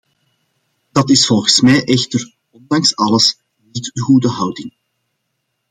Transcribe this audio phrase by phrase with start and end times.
[0.91, 3.39] Dat is volgens mij echter, ondanks alles,
[3.71, 4.73] niet de goede houding.